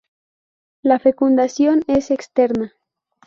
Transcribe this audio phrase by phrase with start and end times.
[0.81, 2.73] La fecundación es externa.